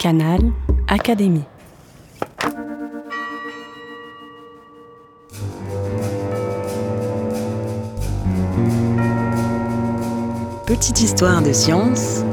Canal 0.00 0.40
Académie. 0.88 1.44
Petite 10.64 11.02
histoire 11.02 11.42
de 11.42 11.52
science 11.52 12.24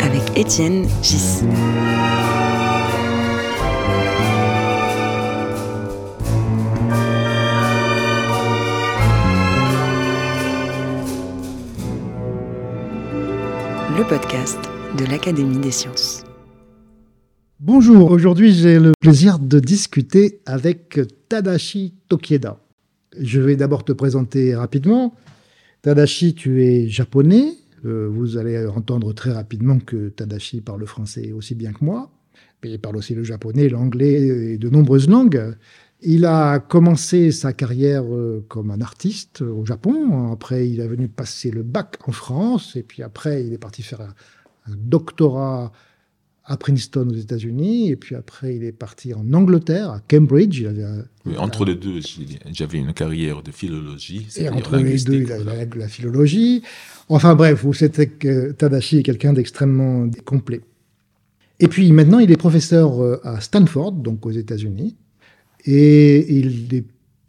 avec 0.00 0.22
Étienne 0.38 0.88
Gis. 1.02 1.42
Le 13.96 14.06
podcast 14.06 14.58
de 14.98 15.06
l'Académie 15.10 15.58
des 15.58 15.70
sciences. 15.70 16.22
Bonjour, 17.60 18.10
aujourd'hui 18.10 18.52
j'ai 18.52 18.78
le 18.78 18.92
plaisir 19.00 19.38
de 19.38 19.58
discuter 19.58 20.42
avec 20.44 21.00
Tadashi 21.30 21.94
Tokieda. 22.06 22.60
Je 23.18 23.40
vais 23.40 23.56
d'abord 23.56 23.86
te 23.86 23.92
présenter 23.92 24.54
rapidement. 24.54 25.14
Tadashi, 25.80 26.34
tu 26.34 26.62
es 26.62 26.88
japonais. 26.88 27.54
Euh, 27.86 28.06
vous 28.10 28.36
allez 28.36 28.66
entendre 28.66 29.14
très 29.14 29.32
rapidement 29.32 29.78
que 29.78 30.10
Tadashi 30.10 30.60
parle 30.60 30.84
français 30.84 31.32
aussi 31.32 31.54
bien 31.54 31.72
que 31.72 31.82
moi. 31.82 32.10
Mais 32.62 32.72
il 32.72 32.78
parle 32.78 32.98
aussi 32.98 33.14
le 33.14 33.22
japonais, 33.22 33.70
l'anglais 33.70 34.26
et 34.52 34.58
de 34.58 34.68
nombreuses 34.68 35.08
langues. 35.08 35.56
Il 36.02 36.24
a 36.26 36.58
commencé 36.58 37.30
sa 37.32 37.52
carrière 37.52 38.04
euh, 38.04 38.44
comme 38.48 38.70
un 38.70 38.80
artiste 38.80 39.40
au 39.40 39.64
Japon. 39.64 40.30
Après, 40.32 40.68
il 40.68 40.80
est 40.80 40.88
venu 40.88 41.08
passer 41.08 41.50
le 41.50 41.62
bac 41.62 41.96
en 42.06 42.12
France. 42.12 42.76
Et 42.76 42.82
puis 42.82 43.02
après, 43.02 43.44
il 43.44 43.52
est 43.52 43.58
parti 43.58 43.82
faire 43.82 44.02
un, 44.02 44.14
un 44.70 44.74
doctorat 44.76 45.72
à 46.48 46.56
Princeton 46.56 47.08
aux 47.10 47.14
États-Unis, 47.16 47.90
et 47.90 47.96
puis 47.96 48.14
après 48.14 48.54
il 48.54 48.62
est 48.62 48.70
parti 48.70 49.12
en 49.12 49.32
Angleterre, 49.32 49.90
à 49.90 50.00
Cambridge. 50.08 50.60
Il 50.60 50.68
avait 50.68 50.84
un- 50.84 51.04
Oui, 51.24 51.36
entre 51.38 51.64
les 51.64 51.74
deux, 51.74 51.98
j'avais 52.52 52.78
une 52.78 52.92
carrière 52.92 53.42
de 53.42 53.50
philologie. 53.50 54.28
et 54.36 54.48
entre 54.48 54.76
les 54.76 54.96
deux, 55.02 55.14
il 55.22 55.32
a 55.32 55.38
linguistique, 55.38 55.74
la, 55.74 55.80
la 55.80 55.88
philologie. 55.88 56.62
Enfin 57.08 57.34
bref, 57.34 57.64
vous 57.64 57.72
savez 57.72 58.06
que 58.10 58.52
Tadashi 58.52 58.98
est 58.98 59.02
quelqu'un 59.02 59.32
d'extrêmement 59.32 60.08
complet. 60.24 60.60
Et 61.58 61.66
puis 61.66 61.90
maintenant, 61.90 62.20
il 62.20 62.30
est 62.30 62.36
professeur 62.36 63.02
euh, 63.02 63.20
à 63.24 63.40
Stanford, 63.40 63.90
donc 63.92 64.24
aux 64.24 64.30
États-Unis, 64.30 64.94
et 65.66 66.32
il 66.32 66.74
est 66.74 66.84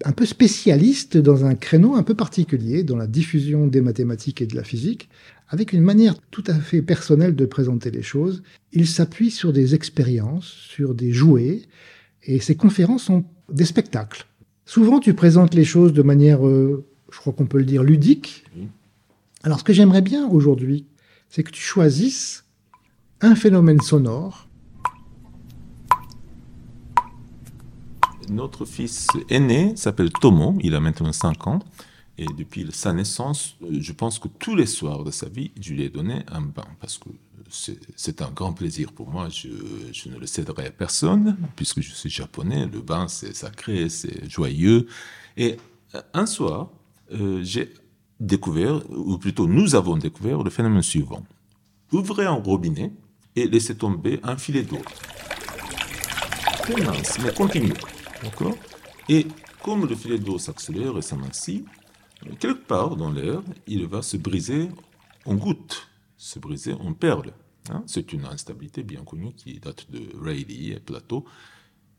un 0.06 0.12
peu 0.12 0.26
spécialiste 0.26 1.18
dans 1.18 1.46
un 1.46 1.56
créneau 1.56 1.96
un 1.96 2.04
peu 2.04 2.14
particulier, 2.14 2.84
dans 2.84 2.96
la 2.96 3.08
diffusion 3.08 3.68
des 3.68 3.82
mathématiques 3.82 4.42
et 4.42 4.46
de 4.46 4.56
la 4.56 4.64
physique, 4.64 5.10
avec 5.50 5.74
une 5.74 5.82
manière 5.82 6.16
tout 6.30 6.44
à 6.48 6.54
fait 6.54 6.82
personnelle 6.82 7.36
de 7.36 7.46
présenter 7.46 7.90
les 7.90 8.04
choses. 8.04 8.44
Il 8.74 8.88
s'appuie 8.88 9.32
sur 9.32 9.54
des 9.54 9.74
expériences, 9.76 10.46
sur 10.46 10.94
des 10.94 11.12
jouets, 11.12 11.64
et 12.24 12.40
ses 12.40 12.56
conférences 12.56 13.04
sont 13.04 13.26
des 13.52 13.66
spectacles. 13.66 14.28
Souvent, 14.66 15.00
tu 15.00 15.14
présentes 15.14 15.56
les 15.56 15.64
choses 15.64 15.94
de 15.94 16.02
manière, 16.02 16.46
euh, 16.46 16.86
je 17.12 17.18
crois 17.18 17.34
qu'on 17.34 17.46
peut 17.46 17.58
le 17.58 17.66
dire, 17.66 17.84
ludique. 17.84 18.44
Alors, 19.44 19.60
ce 19.60 19.64
que 19.64 19.74
j'aimerais 19.74 20.02
bien 20.02 20.28
aujourd'hui, 20.28 20.86
c'est 21.30 21.44
que 21.44 21.52
tu 21.52 21.62
choisisses 21.62 22.44
un 23.22 23.36
phénomène 23.36 23.82
sonore. 23.82 24.47
Notre 28.30 28.66
fils 28.66 29.08
aîné 29.30 29.76
s'appelle 29.76 30.12
Tomo, 30.12 30.58
il 30.62 30.76
a 30.76 30.80
maintenant 30.80 31.14
5 31.14 31.48
ans. 31.48 31.60
Et 32.18 32.26
depuis 32.26 32.68
sa 32.72 32.94
naissance, 32.94 33.56
euh, 33.62 33.78
je 33.80 33.92
pense 33.94 34.18
que 34.18 34.28
tous 34.28 34.56
les 34.56 34.66
soirs 34.66 35.04
de 35.04 35.12
sa 35.12 35.30
vie, 35.30 35.52
je 35.60 35.74
lui 35.74 35.84
ai 35.84 35.90
donné 35.90 36.24
un 36.30 36.42
bain. 36.42 36.66
Parce 36.82 36.98
que 36.98 37.10
c'est 37.96 38.22
un 38.22 38.32
grand 38.32 38.54
plaisir 38.54 38.92
pour 38.92 39.08
moi. 39.10 39.30
Je, 39.30 40.10
ne 40.10 40.18
le 40.18 40.26
céderai 40.26 40.66
à 40.68 40.72
personne, 40.72 41.38
puisque 41.56 41.82
je 41.82 41.94
suis 41.94 42.10
japonais. 42.10 42.66
Le 42.66 42.82
bain, 42.82 43.08
c'est 43.08 43.36
sacré, 43.36 43.88
c'est 43.90 44.30
joyeux. 44.30 44.88
Et 45.38 45.58
euh, 45.94 46.02
un 46.14 46.26
soir, 46.26 46.70
euh, 47.14 47.42
j'ai 47.44 47.72
découvert, 48.20 48.82
ou 48.90 49.18
plutôt 49.20 49.48
nous 49.48 49.76
avons 49.76 49.96
découvert 49.96 50.44
le 50.44 50.50
phénomène 50.50 50.82
suivant. 50.82 51.24
Ouvrez 51.92 52.26
un 52.26 52.32
robinet 52.32 52.92
et 53.36 53.48
laissez 53.48 53.78
tomber 53.78 54.20
un 54.24 54.38
filet 54.38 54.64
d'eau. 54.64 54.82
Mais 57.24 57.34
continue. 57.34 57.74
Et 59.10 59.28
comme 59.64 59.86
le 59.86 59.96
filet 59.96 60.20
d'eau 60.20 60.38
s'accélère 60.38 60.98
et 60.98 61.02
s'amincit, 61.02 61.66
euh, 62.26 62.32
quelque 62.40 62.66
part 62.66 62.96
dans 62.96 63.12
l'air, 63.12 63.42
il 63.68 63.86
va 63.88 64.02
se 64.02 64.18
briser 64.18 64.70
en 65.26 65.36
gouttes, 65.36 65.88
se 66.18 66.40
briser 66.40 66.74
en 66.74 66.94
perles. 66.94 67.34
hein. 67.70 67.84
C'est 67.86 68.14
une 68.14 68.26
instabilité 68.26 68.84
bien 68.84 69.04
connue 69.04 69.34
qui 69.34 69.60
date 69.60 69.90
de 69.92 70.02
Rayleigh 70.20 70.74
et 70.74 70.80
Plateau. 70.80 71.26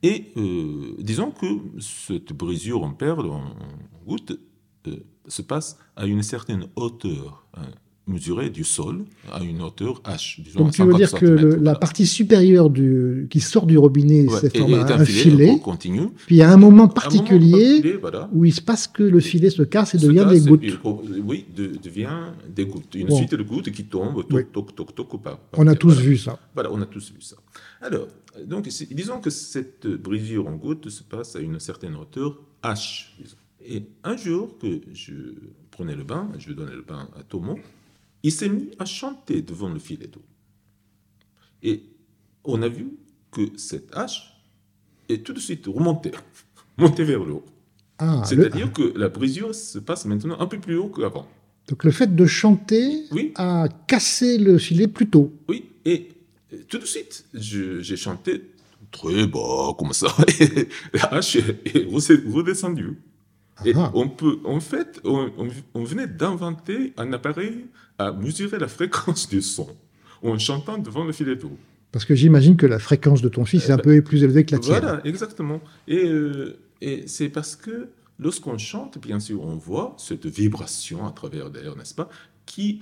Et 0.02 0.32
euh, 0.36 0.94
disons 0.98 1.30
que 1.32 1.46
cette 1.80 2.32
brisure 2.32 2.82
en 2.84 2.92
perles, 2.92 3.30
en, 3.30 3.46
en 3.46 4.04
gouttes, 4.06 4.38
euh, 4.86 4.96
se 5.26 5.42
passe 5.42 5.78
à 5.96 6.06
une 6.06 6.22
certaine 6.22 6.68
hauteur, 6.76 7.46
hein, 7.54 7.66
mesurée 8.08 8.50
du 8.50 8.64
sol, 8.64 9.04
à 9.30 9.42
une 9.42 9.62
hauteur 9.62 10.00
H. 10.02 10.40
Disons 10.42 10.60
Donc, 10.60 10.68
à 10.68 10.72
tu 10.72 10.82
veux 10.82 10.92
50 10.92 10.96
dire 10.98 11.12
que 11.20 11.26
le- 11.26 11.56
la 11.56 11.74
partie 11.74 12.06
supérieure 12.06 12.70
du, 12.70 13.26
qui 13.30 13.40
sort 13.40 13.66
du 13.66 13.76
robinet, 13.78 14.26
Ouais, 14.26 14.38
c'est 14.40 14.56
un, 14.60 15.04
filet. 15.04 15.06
filet 15.06 15.58
continu. 15.60 16.08
Puis, 16.26 16.36
il 16.36 16.38
y 16.38 16.42
a 16.42 16.50
un 16.50 16.56
moment 16.56 16.84
À 16.84 16.86
un 16.86 16.88
particulier 16.88 17.50
moment 17.50 17.60
particulier, 17.68 17.96
voilà. 18.00 18.28
où 18.32 18.44
il 18.44 18.52
se 18.52 18.60
passe 18.60 18.88
que 18.88 19.02
le 19.02 19.20
filet 19.20 19.50
se 19.50 19.62
casse 19.62 19.94
et 19.94 19.98
Se 19.98 20.06
devient 20.06 20.26
casse, 20.28 20.42
des 20.44 20.48
gouttes. 20.50 20.78
oh, 20.84 21.02
oui, 21.24 21.44
de- 21.54 21.72
devient 21.82 22.08
des 22.48 22.66
gouttes. 22.66 22.94
Une 22.94 23.08
Bon. 23.08 23.16
suite 23.16 23.34
de 23.34 23.42
gouttes 23.42 23.70
qui 23.70 23.84
tombent, 23.84 24.22
toc, 24.26 24.32
Oui. 24.32 24.42
toc, 24.52 24.74
toc, 24.74 24.94
toc, 24.94 25.14
ou 25.14 25.18
pas. 25.18 25.38
On 25.56 25.66
a 25.66 25.74
tous 25.74 25.88
Voilà. 25.88 26.00
vu 26.02 26.16
ça. 26.16 26.38
Voilà, 26.54 26.72
on 26.72 26.80
a 26.80 26.86
tous 26.86 27.12
vu 27.12 27.20
ça. 27.20 27.36
Alors, 27.80 28.08
donc, 28.46 28.68
disons 28.90 29.20
que 29.20 29.30
cette 29.30 29.86
brisure 29.86 30.48
en 30.48 30.56
gouttes 30.56 30.88
se 30.88 31.02
passe 31.02 31.36
à 31.36 31.40
une 31.40 31.60
certaine 31.60 31.94
hauteur 31.96 32.38
H. 32.62 33.06
disons. 33.20 33.36
Et 33.70 33.82
un 34.04 34.16
jour 34.16 34.56
que 34.58 34.80
je 34.94 35.12
prenais 35.70 35.94
le 35.94 36.04
bain, 36.04 36.28
je 36.38 36.52
donnais 36.52 36.74
le 36.74 36.82
bain 36.82 37.08
à 37.18 37.22
Tomo, 37.22 37.58
il 38.22 38.32
s'est 38.32 38.48
mis 38.48 38.70
à 38.78 38.84
chanter 38.84 39.42
devant 39.42 39.68
le 39.68 39.78
filet 39.78 40.06
d'eau. 40.06 40.22
Et 41.62 41.82
on 42.44 42.62
a 42.62 42.68
vu 42.68 42.88
que 43.30 43.42
cette 43.56 43.90
H 43.92 44.20
est 45.08 45.24
tout 45.24 45.32
de 45.32 45.40
suite 45.40 45.66
remontée, 45.66 46.12
montée 46.78 47.04
vers 47.04 47.24
le 47.24 47.34
haut. 47.34 47.44
Ah, 47.98 48.20
le- 48.22 48.26
C'est-à-dire 48.26 48.72
que 48.72 48.96
la 48.96 49.08
brisure 49.08 49.54
se 49.54 49.78
passe 49.78 50.04
maintenant 50.04 50.38
un 50.40 50.46
peu 50.46 50.58
plus 50.58 50.76
haut 50.76 50.88
qu'avant. 50.88 51.26
donc 51.68 51.84
le 51.84 51.90
fait 51.90 52.14
de 52.14 52.26
chanter 52.26 53.04
Oui, 53.10 53.32
a 53.36 53.68
cassé 53.86 54.38
le 54.38 54.58
filet 54.58 54.86
plus 54.88 55.08
tôt. 55.08 55.32
oui. 55.48 55.64
Et 55.84 56.08
tout 56.68 56.78
de 56.78 56.84
suite, 56.84 57.24
j'ai 57.32 57.96
chanté 57.96 58.42
très 58.90 59.26
bas, 59.26 59.74
comme 59.78 59.92
ça. 59.94 60.08
Et 60.40 60.68
la 60.92 61.14
hache 61.14 61.36
est 61.36 61.86
redescendue. 61.86 62.98
Et 63.64 63.72
Ah. 63.74 63.90
on 63.94 64.08
peut, 64.08 64.38
en 64.44 64.60
fait, 64.60 65.00
on, 65.04 65.30
on- 65.38 65.48
on 65.74 65.84
venait 65.84 66.06
d'inventer 66.06 66.92
un 66.96 67.12
appareil 67.12 67.66
à 67.98 68.12
mesurer 68.12 68.58
la 68.58 68.68
fréquence 68.68 69.28
du 69.28 69.42
son 69.42 69.68
en 70.22 70.38
chantant 70.38 70.78
devant 70.78 71.04
le 71.04 71.12
filet 71.12 71.36
d'eau. 71.36 71.56
Parce 71.92 72.04
que 72.04 72.14
j'imagine 72.14 72.56
que 72.56 72.66
la 72.66 72.78
fréquence 72.78 73.22
de 73.22 73.28
ton 73.28 73.44
fils 73.44 73.68
est 73.68 73.72
un 73.72 73.78
peu 73.78 74.00
plus 74.02 74.22
élevée 74.22 74.44
que 74.44 74.52
la 74.52 74.58
tienne. 74.58 74.80
Voilà, 74.80 75.00
exactement. 75.06 75.60
Et, 75.86 76.04
euh, 76.06 76.58
et 76.80 77.04
c'est 77.06 77.28
parce 77.30 77.56
que 77.56 77.88
lorsqu'on 78.18 78.58
chante, 78.58 78.98
bien 79.00 79.20
sûr, 79.20 79.42
on 79.42 79.56
voit 79.56 79.94
cette 79.98 80.26
vibration 80.26 81.06
à 81.06 81.12
travers 81.12 81.48
l'air, 81.48 81.74
n'est-ce 81.76 81.94
pas, 81.94 82.08
qui 82.46 82.80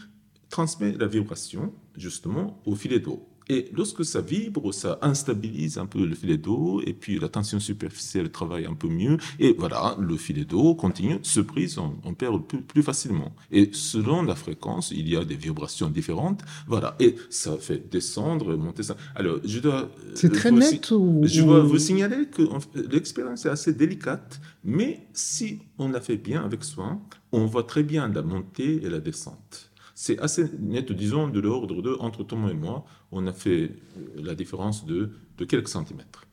transmet 0.50 0.92
la 0.98 1.06
vibration 1.06 1.72
justement 1.96 2.60
au 2.66 2.74
filet 2.74 2.98
d'eau. 3.00 3.26
Et 3.48 3.70
lorsque 3.72 4.04
ça 4.04 4.20
vibre, 4.20 4.74
ça 4.74 4.98
instabilise 5.02 5.78
un 5.78 5.86
peu 5.86 6.04
le 6.04 6.14
filet 6.16 6.36
d'eau, 6.36 6.82
et 6.84 6.92
puis 6.92 7.18
la 7.18 7.28
tension 7.28 7.60
superficielle 7.60 8.30
travaille 8.30 8.66
un 8.66 8.74
peu 8.74 8.88
mieux, 8.88 9.18
et 9.38 9.54
voilà, 9.56 9.96
le 10.00 10.16
filet 10.16 10.44
d'eau 10.44 10.74
continue, 10.74 11.18
se 11.22 11.40
brise, 11.40 11.78
on, 11.78 11.94
on 12.04 12.14
perd 12.14 12.42
plus, 12.44 12.62
plus 12.62 12.82
facilement. 12.82 13.34
Et 13.52 13.70
selon 13.72 14.22
la 14.22 14.34
fréquence, 14.34 14.90
il 14.90 15.08
y 15.08 15.16
a 15.16 15.24
des 15.24 15.36
vibrations 15.36 15.88
différentes, 15.88 16.42
voilà, 16.66 16.96
et 16.98 17.14
ça 17.30 17.56
fait 17.56 17.88
descendre, 17.88 18.56
monter 18.56 18.82
ça. 18.82 18.96
Alors, 19.14 19.38
je 19.44 19.60
dois... 19.60 19.90
C'est 20.14 20.32
euh, 20.32 20.34
très 20.34 20.50
vous 20.50 20.58
net 20.58 20.90
ou... 20.90 21.20
je 21.24 21.42
dois 21.42 21.62
ou- 21.62 21.68
vous 21.68 21.78
signaler 21.78 22.26
que 22.26 22.42
l'expérience 22.90 23.46
est 23.46 23.50
assez 23.50 23.72
délicate, 23.72 24.40
mais 24.64 25.06
si 25.12 25.60
on 25.78 25.88
la 25.88 26.00
fait 26.00 26.16
bien 26.16 26.42
avec 26.42 26.64
soin, 26.64 27.00
on 27.30 27.46
voit 27.46 27.62
très 27.62 27.84
bien 27.84 28.08
la 28.08 28.22
montée 28.22 28.80
et 28.84 28.88
la 28.90 28.98
descente. 28.98 29.70
C'est 29.98 30.18
assez 30.18 30.44
net, 30.60 30.92
disons, 30.92 31.26
de 31.26 31.40
l'ordre 31.40 31.80
de, 31.80 31.96
entre 32.00 32.22
Thomas 32.22 32.50
et 32.50 32.54
moi, 32.54 32.84
on 33.12 33.26
a 33.26 33.32
fait 33.32 33.72
euh, 33.96 34.22
la 34.22 34.34
différence 34.34 34.84
de, 34.84 35.10
de 35.38 35.44
quelques 35.46 35.68
centimètres. 35.68 36.26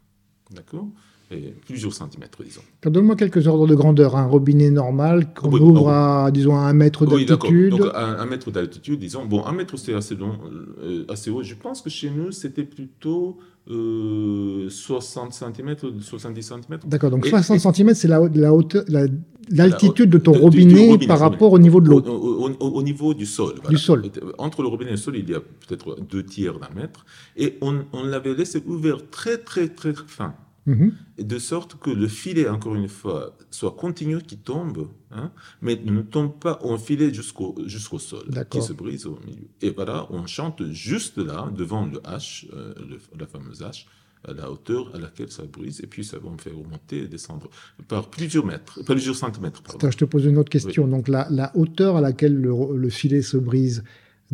D'accord? 0.51 0.89
Et 1.31 1.53
plusieurs 1.65 1.93
centimètres, 1.93 2.43
disons. 2.43 2.61
Donne-moi 2.83 3.15
quelques 3.15 3.47
ordres 3.47 3.67
de 3.67 3.75
grandeur. 3.75 4.15
Un 4.15 4.25
robinet 4.27 4.69
normal 4.69 5.33
qu'on 5.33 5.49
Oui, 5.51 5.59
ouvre 5.59 5.89
à, 5.89 6.29
disons, 6.31 6.55
à 6.55 6.61
un 6.61 6.73
mètre 6.73 7.05
Oui, 7.07 7.25
d'altitude. 7.25 7.71
Donc, 7.77 7.91
un, 7.95 8.19
un 8.19 8.25
mètre 8.25 8.51
d'altitude, 8.51 8.99
disons. 8.99 9.25
Bon, 9.25 9.43
un 9.45 9.51
mètre, 9.53 9.77
c'est 9.77 9.93
assez, 9.93 10.15
long, 10.15 10.37
euh, 10.83 11.05
assez 11.09 11.29
haut. 11.31 11.41
Je 11.43 11.55
pense 11.55 11.81
que 11.81 11.89
chez 11.89 12.09
nous, 12.11 12.31
c'était 12.31 12.63
plutôt 12.63 13.37
euh, 13.69 14.69
60 14.69 15.33
cm, 15.33 15.75
70 16.01 16.41
cm. 16.43 16.79
D'accord, 16.85 17.09
donc 17.11 17.25
Et- 17.25 17.29
60 17.29 17.55
et- 17.57 17.59
cm, 17.73 17.93
c'est 17.93 18.07
la, 18.09 18.21
haute- 18.21 18.35
la 18.35 18.53
hauteur, 18.53 18.83
la- 18.89 19.05
l'altitude 19.49 20.09
de 20.09 20.17
ton 20.17 20.33
de- 20.33 20.49
du- 20.49 20.65
du 20.65 20.75
robinet, 20.75 21.07
par 21.07 21.19
rapport 21.19 21.51
robinet. 21.51 21.55
au 21.55 21.59
niveau 21.63 21.81
de 21.81 21.89
Au, 21.89 21.99
l'eau. 22.01 22.05
au- 22.11 22.49
au- 22.59 22.69
au 22.79 22.83
niveau 22.83 23.13
du 23.13 23.25
sol. 23.25 23.53
Du 23.69 23.77
sol. 23.77 24.03
Entre 24.37 24.61
le 24.61 24.67
robinet 24.67 24.89
et 24.91 24.93
le 24.93 24.97
sol, 24.97 25.15
il 25.17 25.29
y 25.29 25.33
a 25.33 25.39
peut-être 25.39 25.97
deux 26.09 26.23
tiers 26.23 26.59
d'un 26.59 26.69
mètre. 26.75 27.05
Et 27.37 27.57
on, 27.61 27.85
on 27.93 28.03
l'avait 28.03 28.33
laissé 28.35 28.61
ouvert 28.67 28.97
très, 29.09 29.37
très, 29.37 29.69
très 29.69 29.93
fin. 30.07 30.33
Mhm. 30.65 30.93
De 31.19 31.39
sorte 31.39 31.75
que 31.79 31.89
le 31.89 32.07
filet, 32.07 32.47
encore 32.47 32.75
une 32.75 32.87
fois, 32.87 33.35
soit 33.51 33.71
continu, 33.75 34.21
qui 34.21 34.37
tombe, 34.37 34.87
hein, 35.11 35.31
mais 35.61 35.75
ne 35.83 36.01
tombe 36.01 36.39
pas 36.39 36.57
en 36.63 36.77
filet 36.77 37.13
jusqu'au 37.13 37.53
jusqu'au 37.65 37.99
sol, 37.99 38.23
qui 38.45 38.61
se 38.61 38.73
brise 38.73 39.05
au 39.05 39.19
milieu. 39.25 39.47
Et 39.61 39.71
voilà, 39.71 40.07
on 40.09 40.25
chante 40.25 40.63
juste 40.71 41.17
là, 41.17 41.51
devant 41.55 41.85
le 41.85 41.99
H, 41.99 42.47
euh, 42.53 42.73
le- 42.89 42.99
la 43.19 43.27
fameuse 43.27 43.61
H, 43.61 43.85
à 44.25 44.31
la 44.31 44.49
hauteur 44.49 44.89
à 44.95 44.99
laquelle 44.99 45.29
ça 45.29 45.43
brise, 45.43 45.81
et 45.83 45.87
puis 45.87 46.05
ça 46.05 46.17
va 46.17 46.29
me 46.29 46.37
faire 46.37 46.55
remonter 46.57 46.99
et 47.03 47.07
descendre 47.09 47.49
par 47.89 48.09
plusieurs 48.09 48.45
mètres, 48.45 48.75
par 48.85 48.95
plusieurs 48.95 49.17
centimètres. 49.17 49.61
Attends, 49.69 49.91
je 49.91 49.97
te 49.97 50.05
pose 50.05 50.23
une 50.25 50.37
autre 50.37 50.49
question. 50.49 50.87
Donc 50.87 51.09
la, 51.09 51.27
la 51.29 51.51
hauteur 51.57 51.97
à 51.97 52.01
laquelle 52.01 52.35
le, 52.35 52.53
le 52.77 52.89
filet 52.89 53.21
se 53.21 53.35
brise 53.35 53.83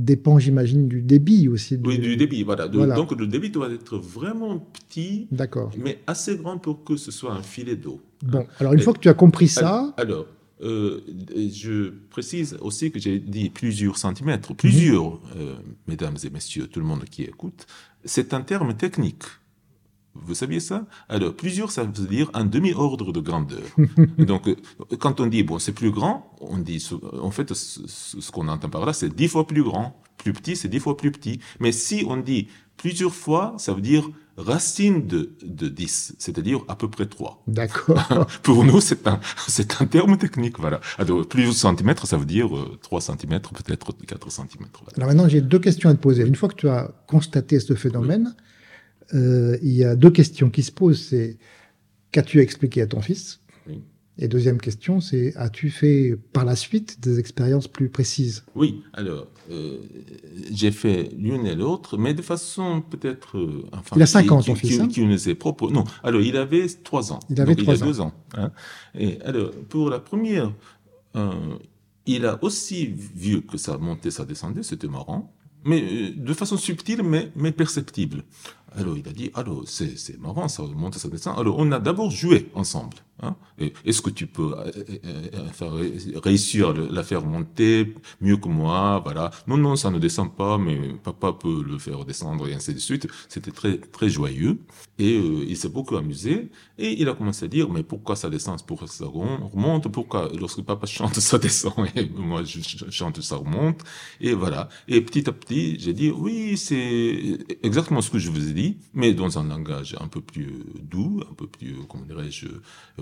dépend, 0.03 0.39
j'imagine, 0.39 0.87
du 0.87 1.01
débit 1.01 1.47
aussi. 1.47 1.77
du- 1.77 1.87
Oui, 1.89 1.99
du 1.99 2.15
débit, 2.17 2.43
voilà. 2.43 2.67
De- 2.67 2.77
Voilà. 2.77 2.95
Donc 2.95 3.11
le 3.17 3.27
débit 3.27 3.49
doit 3.49 3.69
être 3.71 3.97
vraiment 3.97 4.57
petit, 4.59 5.27
D'accord. 5.31 5.71
mais 5.77 5.99
assez 6.07 6.35
grand 6.37 6.57
pour 6.57 6.83
que 6.83 6.95
ce 6.97 7.11
soit 7.11 7.33
un 7.33 7.43
filet 7.43 7.75
d'eau. 7.75 8.01
Bon, 8.23 8.45
alors 8.59 8.73
une 8.73 8.79
fois 8.81 8.93
que 8.93 8.99
tu 8.99 9.09
as 9.09 9.13
compris 9.13 9.47
ça, 9.47 9.93
Alors, 9.97 10.25
euh, 10.61 11.01
je 11.51 11.91
précise 12.09 12.57
aussi 12.61 12.91
que 12.91 12.99
j'ai 12.99 13.19
dit 13.19 13.49
plusieurs 13.49 13.97
centimètres, 13.97 14.53
plusieurs, 14.55 15.19
euh, 15.37 15.55
mesdames 15.87 16.15
et 16.23 16.29
messieurs, 16.29 16.67
tout 16.67 16.79
le 16.79 16.85
monde 16.85 17.05
qui 17.05 17.23
écoute, 17.23 17.65
c'est 18.03 18.33
un 18.33 18.41
terme 18.41 18.73
technique. 18.75 19.23
Vous 20.23 20.35
saviez 20.35 20.59
ça? 20.59 20.85
Alors, 21.07 21.33
plusieurs, 21.33 21.71
ça 21.71 21.83
veut 21.83 22.07
dire 22.07 22.29
un 22.33 22.45
demi-ordre 22.45 23.11
de 23.11 23.19
grandeur. 23.19 23.61
Donc, 24.17 24.47
euh, 24.47 24.55
quand 24.99 25.19
on 25.19 25.27
dit, 25.27 25.43
bon, 25.43 25.59
c'est 25.59 25.71
plus 25.71 25.91
grand, 25.91 26.35
on 26.41 26.57
dit, 26.57 26.85
en 27.21 27.31
fait, 27.31 27.53
ce, 27.53 28.31
qu'on 28.31 28.47
entend 28.47 28.69
par 28.69 28.85
là, 28.85 28.93
c'est 28.93 29.13
dix 29.13 29.27
fois 29.27 29.47
plus 29.47 29.63
grand. 29.63 30.01
Plus 30.17 30.33
petit, 30.33 30.55
c'est 30.55 30.67
dix 30.67 30.79
fois 30.79 30.97
plus 30.97 31.11
petit. 31.11 31.39
Mais 31.59 31.71
si 31.71 32.05
on 32.07 32.17
dit 32.17 32.47
plusieurs 32.75 33.13
fois, 33.13 33.55
ça 33.57 33.73
veut 33.73 33.81
dire 33.81 34.09
racine 34.39 35.05
de, 35.05 35.33
de 35.43 35.67
10, 35.67 36.15
c'est-à-dire 36.17 36.61
à 36.67 36.75
peu 36.75 36.89
près 36.89 37.05
3. 37.05 37.43
d'accord. 37.47 38.27
Pour 38.43 38.63
nous, 38.63 38.79
c'est 38.79 39.05
un, 39.07 39.19
c'est 39.47 39.81
un 39.81 39.85
terme 39.85 40.17
technique, 40.17 40.59
voilà. 40.59 40.79
Alors, 40.97 41.27
plusieurs 41.27 41.53
centimètres, 41.53 42.07
ça 42.07 42.17
veut 42.17 42.25
dire 42.25 42.55
euh, 42.55 42.77
3 42.81 43.01
centimètres, 43.01 43.51
peut-être 43.51 43.91
4 44.07 44.31
centimètres. 44.31 44.81
voilà. 44.83 44.95
Alors 44.97 45.09
maintenant, 45.09 45.29
j'ai 45.29 45.41
deux 45.41 45.59
questions 45.59 45.89
à 45.89 45.93
te 45.93 45.99
poser. 45.99 46.25
Une 46.25 46.35
fois 46.35 46.49
que 46.49 46.55
tu 46.55 46.69
as 46.69 46.91
constaté 47.07 47.59
ce 47.59 47.75
phénomène, 47.75 48.33
euh, 49.13 49.57
il 49.61 49.71
y 49.73 49.83
a 49.83 49.95
deux 49.95 50.11
questions 50.11 50.49
qui 50.49 50.63
se 50.63 50.71
posent. 50.71 51.01
C'est 51.01 51.37
qu'as-tu 52.11 52.39
expliqué 52.41 52.81
à 52.81 52.87
ton 52.87 53.01
fils? 53.01 53.39
Oui. 53.67 53.81
Et 54.21 54.27
deuxième 54.27 54.59
question, 54.59 54.99
c'est 54.99 55.33
as-tu 55.37 55.69
fait 55.69 56.17
par 56.33 56.43
la 56.43 56.55
suite 56.57 56.99
des 56.99 57.19
expériences 57.19 57.67
plus 57.69 57.87
précises? 57.89 58.43
Oui, 58.55 58.81
alors, 58.93 59.27
euh, 59.49 59.77
j'ai 60.51 60.71
fait 60.71 61.09
l'une 61.17 61.45
et 61.45 61.55
l'autre, 61.55 61.97
mais 61.97 62.13
de 62.13 62.21
façon 62.21 62.81
peut-être... 62.81 63.37
euh, 63.37 63.63
enfin, 63.71 63.95
Il 63.95 64.01
a 64.01 64.05
cinq 64.05 64.23
qui- 64.23 64.29
ans, 64.31 64.39
qui, 64.41 64.47
ton 64.47 64.55
fils, 64.55 64.75
qui, 64.75 64.81
hein? 64.81 64.87
qui 64.89 65.05
nous 65.05 65.29
est 65.29 65.35
propre. 65.35 65.71
Non, 65.71 65.85
alors, 66.03 66.21
il 66.21 66.35
avait 66.35 66.67
3 66.67 67.13
ans. 67.13 67.19
Il 67.29 67.39
avait 67.39 67.55
Donc, 67.55 67.63
trois 67.63 67.75
Il 67.75 67.81
a 67.81 67.85
ans. 67.85 67.87
2 67.89 68.01
ans. 68.01 68.13
hein. 68.35 68.51
Et 68.93 69.21
alors, 69.21 69.51
pour 69.69 69.89
la 69.89 69.99
première, 69.99 70.51
euh, 71.15 71.31
il 72.05 72.25
a 72.25 72.43
aussi 72.43 72.87
vu 72.87 73.41
que 73.43 73.57
ça 73.57 73.77
montait, 73.77 74.11
ça 74.11 74.25
descendait, 74.25 74.63
c'était 74.63 74.87
marrant, 74.87 75.33
mais 75.63 76.11
de 76.11 76.33
façon 76.33 76.57
subtile, 76.57 77.03
mais, 77.03 77.31
mais 77.35 77.51
perceptible. 77.53 78.23
Alors, 78.77 78.97
il 78.97 79.07
a 79.07 79.11
dit, 79.11 79.31
alors, 79.33 79.63
c'est 79.65 80.19
marrant, 80.19 80.47
ça 80.47 80.63
monte, 80.63 80.95
ça 80.97 81.09
descend. 81.09 81.37
Alors, 81.39 81.57
on 81.57 81.71
a 81.71 81.79
d'abord 81.79 82.11
joué 82.11 82.49
ensemble. 82.53 82.97
Hein? 83.21 83.35
Est-ce 83.85 84.01
que 84.01 84.09
tu 84.09 84.27
peux 84.27 84.53
euh, 84.57 84.71
euh, 85.05 85.27
euh, 85.33 85.47
faire, 85.49 85.73
réussir 86.23 86.73
la 86.73 87.03
faire 87.03 87.25
monter 87.25 87.93
mieux 88.21 88.37
que 88.37 88.47
moi 88.47 89.01
Voilà. 89.03 89.31
Non, 89.47 89.57
non, 89.57 89.75
ça 89.75 89.91
ne 89.91 89.99
descend 89.99 90.33
pas, 90.35 90.57
mais 90.57 90.93
papa 91.03 91.33
peut 91.33 91.63
le 91.67 91.77
faire 91.77 92.05
descendre 92.05 92.47
et 92.47 92.53
ainsi 92.53 92.73
de 92.73 92.79
suite. 92.79 93.07
C'était 93.27 93.51
très, 93.51 93.77
très 93.77 94.09
joyeux. 94.09 94.59
Et 94.99 95.15
il 95.17 95.55
s'est 95.57 95.69
beaucoup 95.69 95.95
amusé. 95.97 96.49
Et 96.77 97.01
il 97.01 97.07
a 97.09 97.13
commencé 97.13 97.45
à 97.45 97.47
dire, 97.47 97.69
mais 97.69 97.83
pourquoi 97.83 98.15
ça 98.15 98.29
descend 98.29 98.61
Pourquoi 98.65 98.87
ça 98.87 99.05
remonte 99.05 99.91
Pourquoi 99.91 100.29
lorsque 100.39 100.61
papa 100.61 100.85
chante, 100.87 101.15
ça 101.19 101.37
descend 101.37 101.73
et 101.95 102.09
moi 102.09 102.43
je 102.43 102.59
ch- 102.61 102.83
chante, 102.89 103.21
ça 103.21 103.37
remonte 103.37 103.83
Et 104.21 104.33
voilà. 104.33 104.69
Et 104.87 105.01
petit 105.01 105.27
à 105.29 105.33
petit, 105.33 105.77
j'ai 105.79 105.93
dit, 105.93 106.11
oui, 106.11 106.57
c'est 106.57 107.37
exactement 107.63 108.01
ce 108.01 108.09
que 108.09 108.19
je 108.19 108.29
vous 108.29 108.49
ai 108.49 108.53
dit, 108.53 108.77
mais 108.93 109.13
dans 109.13 109.37
un 109.39 109.43
langage 109.47 109.95
un 109.99 110.07
peu 110.07 110.21
plus 110.21 110.63
doux, 110.81 111.21
un 111.29 111.33
peu 111.33 111.47
plus, 111.47 111.75
comment 111.87 112.05
dirais-je, 112.05 112.47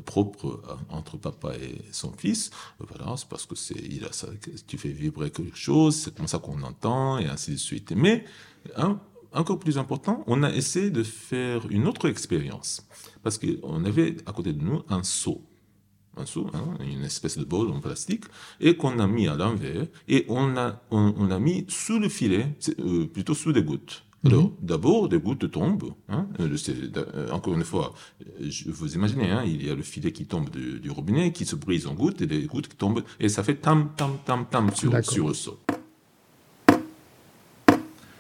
propre 0.08 0.48
euh, 0.48 0.76
entre 0.90 1.18
papa 1.18 1.54
et 1.56 1.78
son 1.92 2.12
fils. 2.14 2.50
Voilà, 2.80 3.16
c'est 3.18 3.28
parce 3.30 3.46
que 3.46 3.56
c'est, 3.56 3.76
il 3.78 4.04
a 4.06 4.12
ça, 4.12 4.28
tu 4.66 4.78
fais 4.80 4.90
vibrer 4.90 5.30
quelque 5.30 5.58
chose, 5.58 5.96
c'est 5.96 6.16
comme 6.16 6.28
ça 6.28 6.40
qu'on 6.40 6.64
entend, 6.64 7.20
et 7.20 7.28
ainsi 7.28 7.52
de 7.52 7.58
suite. 7.58 7.92
Mais, 7.96 8.24
encore 9.34 9.60
plus 9.60 9.78
important, 9.78 10.24
on 10.26 10.42
a 10.42 10.52
essayé 10.52 10.90
de 10.90 11.04
faire 11.04 11.68
une 11.70 11.88
autre 11.88 12.10
expérience. 12.10 12.88
Parce 13.22 13.38
qu'on 13.38 13.86
avait 13.86 14.16
à 14.26 14.32
côté 14.32 14.54
de 14.54 14.64
nous 14.64 14.82
un 14.90 15.04
seau. 15.04 15.44
Un 16.16 16.26
seau, 16.26 16.50
hein, 16.54 16.78
une 16.80 17.04
espèce 17.04 17.38
de 17.38 17.44
bol 17.44 17.70
en 17.70 17.80
plastique, 17.80 18.26
et 18.60 18.76
qu'on 18.76 18.98
a 18.98 19.06
mis 19.06 19.28
à 19.28 19.36
l'envers, 19.36 19.86
et 20.08 20.26
on 20.30 20.58
a, 20.58 20.82
on, 20.90 21.28
l'a 21.28 21.38
mis 21.38 21.66
sous 21.68 22.00
le 22.00 22.10
filet, 22.10 22.58
euh, 22.80 23.06
plutôt 23.06 23.36
sous 23.36 23.52
des 23.52 23.62
gouttes. 23.62 24.07
Alors, 24.26 24.52
d'abord, 24.62 25.08
des 25.10 25.20
gouttes 25.20 25.50
tombent. 25.52 25.94
Hein, 26.10 26.28
euh, 26.40 26.56
euh, 26.98 27.32
encore 27.32 27.54
une 27.54 27.64
fois, 27.64 27.94
euh, 28.22 28.48
je, 28.50 28.70
vous 28.70 28.96
imaginez, 28.96 29.30
hein, 29.30 29.44
il 29.46 29.66
y 29.66 29.70
a 29.70 29.76
le 29.76 29.84
filet 29.84 30.12
qui 30.12 30.26
tombe 30.26 30.50
du, 30.50 30.80
du 30.80 30.90
robinet, 30.90 31.32
qui 31.32 31.46
se 31.46 31.56
brise 31.56 31.88
en 31.88 31.94
gouttes, 31.94 32.22
et 32.22 32.26
des 32.26 32.42
gouttes 32.46 32.68
qui 32.68 32.76
tombent, 32.76 33.04
et 33.20 33.30
ça 33.30 33.44
fait 33.44 33.56
tam, 33.56 33.92
tam, 33.96 34.18
tam, 34.26 34.46
tam 34.50 34.74
sur, 34.76 34.92
sur 35.06 35.28
le 35.28 35.34
seau. 35.34 35.60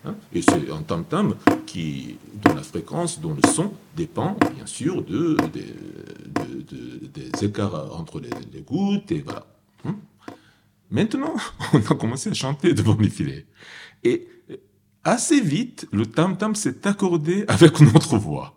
Hein, 0.05 0.15
Et 0.33 0.41
c'est 0.41 0.71
un 0.71 0.83
tam-tam 0.83 1.35
qui, 1.65 2.17
dont 2.43 2.53
la 2.53 2.61
fréquence, 2.63 3.19
dont 3.19 3.33
le 3.33 3.41
son 3.50 3.73
dépend 3.95 4.38
bien 4.55 4.65
sûr 4.65 5.03
de, 5.03 5.35
des- 5.51 5.61
de- 5.61 6.61
de- 6.61 7.07
des 7.07 7.45
écarts 7.45 8.00
entre 8.00 8.19
les, 8.19 8.29
les 8.53 8.61
gouttes. 8.61 9.11
Et 9.11 9.21
voilà. 9.21 9.47
Hein. 9.83 9.95
Maintenant, 10.91 11.33
on 11.73 11.79
a 11.79 11.95
commencé 11.95 12.29
à 12.29 12.33
chanter 12.33 12.73
devant 12.73 12.95
les 12.97 13.09
filets. 13.09 13.45
Et 14.03 14.27
assez 15.07 15.39
vite, 15.42 15.88
le 15.92 16.06
tam-tam 16.06 16.54
s'est 16.56 16.86
accordé 16.88 17.45
avec 17.48 17.80
notre 17.81 18.18
voix. 18.18 18.54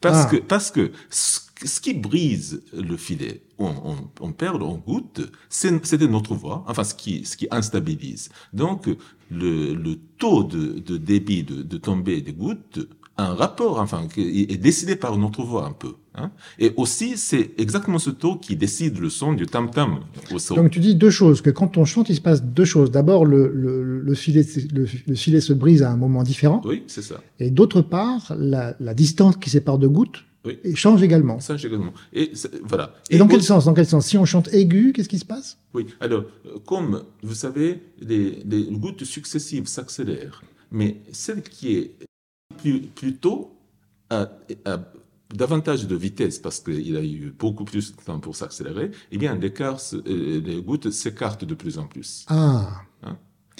Parce, 0.00 0.26
Ah. 0.26 0.30
que, 0.30 0.36
parce 0.36 0.70
que 0.70 0.92
ce, 1.10 1.40
ce 1.64 1.80
qui 1.80 1.92
brise 1.94 2.62
le 2.72 2.96
filet, 2.96 3.42
on, 3.58 3.66
on, 3.90 3.96
on 4.20 4.32
perd, 4.32 4.62
on 4.62 4.76
goûte, 4.78 5.22
c'est- 5.48 5.84
c'était 5.84 6.06
notre 6.06 6.34
voix, 6.36 6.64
enfin 6.68 6.84
ce 6.84 6.94
qui, 6.94 7.24
ce 7.24 7.36
qui 7.36 7.48
instabilise. 7.50 8.28
Donc 8.52 8.86
le, 9.30 9.74
le 9.74 9.96
taux 10.18 10.44
de, 10.44 10.78
de 10.78 10.96
débit 10.98 11.42
de, 11.42 11.62
de 11.62 11.76
tombée 11.78 12.20
des 12.20 12.32
gouttes 12.32 12.78
un 13.18 13.34
rapport, 13.34 13.80
enfin, 13.80 14.06
qui 14.12 14.46
est 14.48 14.56
décidé 14.56 14.94
par 14.96 15.16
notre 15.18 15.42
voix 15.42 15.66
un 15.66 15.72
peu. 15.72 15.94
Hein. 16.14 16.30
Et 16.58 16.72
aussi, 16.76 17.16
c'est 17.16 17.50
exactement 17.58 17.98
ce 17.98 18.10
taux 18.10 18.36
qui 18.36 18.54
décide 18.56 18.98
le 18.98 19.10
son 19.10 19.32
du 19.32 19.46
tam-tam 19.46 20.00
au 20.32 20.38
son. 20.38 20.54
Donc 20.54 20.70
tu 20.70 20.78
dis 20.80 20.94
deux 20.94 21.10
choses, 21.10 21.40
que 21.42 21.50
quand 21.50 21.76
on 21.76 21.84
chante, 21.84 22.08
il 22.08 22.16
se 22.16 22.20
passe 22.20 22.42
deux 22.42 22.64
choses. 22.64 22.90
D'abord, 22.90 23.24
le, 23.26 23.48
le, 23.52 24.00
le 24.00 24.14
filet, 24.14 24.46
le, 24.72 24.86
le 25.06 25.14
filet 25.14 25.40
se 25.40 25.52
brise 25.52 25.82
à 25.82 25.90
un 25.90 25.96
moment 25.96 26.22
différent, 26.22 26.60
Oui, 26.64 26.84
c'est 26.86 27.02
ça. 27.02 27.20
et 27.40 27.50
d'autre 27.50 27.82
part, 27.82 28.32
la, 28.38 28.74
la 28.80 28.94
distance 28.94 29.36
qui 29.36 29.50
sépare 29.50 29.78
deux 29.78 29.88
gouttes 29.88 30.24
Oui. 30.44 30.58
et 30.64 30.74
change 30.76 31.02
également. 31.02 31.40
Ça, 31.40 31.56
également. 31.56 31.92
Et 32.12 32.32
voilà. 32.64 32.94
Et, 33.10 33.18
dans 33.18 33.26
quel 33.28 33.42
sens 33.42 33.64
Dans 33.66 33.74
quel 33.74 33.86
sens? 33.86 34.06
Si 34.06 34.16
on 34.16 34.24
chante 34.24 34.48
aigu, 34.54 34.92
qu'est-ce 34.94 35.08
qui 35.08 35.18
se 35.18 35.24
passe? 35.24 35.58
Oui, 35.74 35.86
alors, 36.00 36.24
comme 36.66 37.02
vous 37.22 37.34
savez, 37.34 37.80
les, 38.00 38.42
les 38.48 38.64
gouttes 38.70 39.04
successives 39.04 39.66
s'accélèrent, 39.66 40.42
mais 40.70 41.00
celle 41.12 41.42
qui 41.42 41.76
est 41.76 41.92
plus, 42.58 42.82
plus 42.82 43.16
tôt 43.16 43.54
a 44.10 44.28
davantage 45.34 45.86
de 45.86 45.96
vitesse 45.96 46.38
parce 46.38 46.60
qu'il 46.60 46.96
a 46.96 47.02
eu 47.02 47.34
beaucoup 47.38 47.64
plus 47.64 47.94
de 47.94 48.02
temps 48.02 48.20
pour 48.20 48.36
s'accélérer, 48.36 48.90
eh 49.10 49.18
bien, 49.18 49.38
euh, 49.38 50.40
les 50.40 50.62
gouttes 50.62 50.90
s'écartent 50.90 51.44
de 51.44 51.54
plus 51.54 51.78
en 51.78 51.86
plus. 51.86 52.24
Ah, 52.28 52.82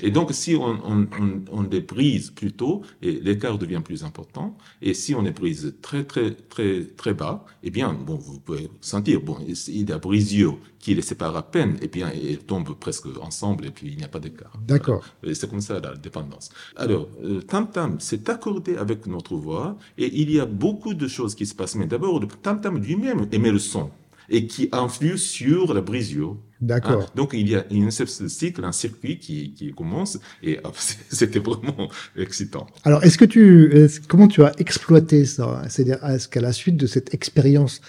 Et 0.03 0.11
donc, 0.11 0.33
si 0.33 0.55
on, 0.55 0.79
on, 0.85 1.07
on, 1.51 1.63
les 1.63 1.81
brise 1.81 2.31
plus 2.31 2.53
tôt, 2.53 2.83
et 3.03 3.13
l'écart 3.13 3.59
devient 3.59 3.83
plus 3.85 4.05
important, 4.05 4.57
et 4.83 4.95
si 4.95 5.15
on 5.15 5.23
les 5.23 5.31
brise 5.31 5.75
très, 5.83 6.05
très, 6.05 6.33
très, 6.33 6.85
très 6.85 7.15
bas, 7.15 7.45
eh 7.63 7.71
bien, 7.71 7.93
bon, 7.93 8.17
vous 8.17 8.41
pouvez 8.41 8.69
sentir, 8.81 9.21
bon, 9.21 9.39
il 9.47 9.89
y 9.89 9.93
a 9.93 9.99
brisure 9.99 10.59
qui 10.79 10.95
les 10.95 11.03
sépare 11.03 11.37
à 11.37 11.43
peine, 11.43 11.77
et 11.83 11.89
bien, 11.89 12.13
ils 12.13 12.39
tombent 12.39 12.75
presque 12.79 13.07
ensemble, 13.21 13.67
et 13.67 13.71
puis 13.71 13.89
il 13.89 13.97
n'y 13.97 14.05
a 14.05 14.09
pas 14.09 14.21
d'écart. 14.21 14.53
D'accord. 14.67 15.05
C'est 15.33 15.51
comme 15.51 15.61
ça 15.61 15.81
la 15.81 15.95
dépendance. 15.95 16.51
Alors, 16.77 17.09
euh, 17.25 17.41
tam-tam, 17.41 17.97
c'est 17.99 18.29
accordé 18.29 18.77
avec 18.77 19.07
notre 19.07 19.37
voix, 19.37 19.77
et 19.97 20.21
il 20.21 20.31
y 20.31 20.41
a 20.41 20.47
beaucoup 20.47 20.95
de 20.95 21.09
choses 21.09 21.35
qui 21.35 21.47
se 21.47 21.55
passent. 21.55 21.75
Mais 21.75 21.87
d'abord, 21.87 22.21
le 22.21 22.27
tam-tam 22.27 22.79
lui-même 22.79 23.27
émet 23.33 23.51
le 23.51 23.59
son 23.59 23.91
et 24.29 24.47
qui 24.47 24.69
influe 24.73 25.19
sur 25.19 25.75
la 25.75 25.81
brisure. 25.81 26.37
D'accord. 26.61 27.03
Hein? 27.03 27.13
Donc 27.15 27.31
il 27.35 27.49
y 27.49 27.55
a 27.55 27.65
une 27.71 27.91
cycle, 27.91 28.65
un 28.65 28.73
circuit 28.73 29.19
qui, 29.19 29.53
qui 29.53 29.73
commence 29.73 30.19
et 30.43 30.59
ah, 30.65 30.71
c'était 31.09 31.39
vraiment 31.39 31.89
excitant. 32.17 32.67
Alors 32.85 33.05
est-ce 33.05 33.17
que 33.19 33.25
tu, 33.25 33.73
est 33.77 34.07
comment 34.07 34.29
tu 34.29 34.43
as 34.43 34.53
exploité 34.59 35.25
ça? 35.25 35.63
C'est-à-dire 35.69 36.05
est-ce 36.05 36.29
qu'à 36.29 36.41
la 36.41 36.53
suite 36.53 36.77
de 36.77 36.87
cette 36.87 37.15
expérience 37.15 37.81